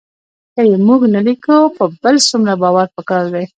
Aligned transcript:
که 0.53 0.61
یې 0.71 0.77
موږ 0.87 1.01
نه 1.15 1.21
لیکو 1.27 1.57
په 1.77 1.83
بل 2.01 2.15
څومره 2.29 2.53
باور 2.61 2.87
پکار 2.95 3.23
دی 3.33 3.45